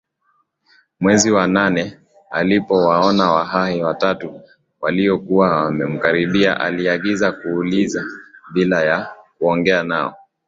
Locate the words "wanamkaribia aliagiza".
5.65-7.31